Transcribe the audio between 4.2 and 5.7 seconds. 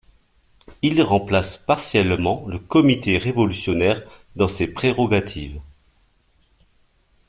dans ses prérogatives.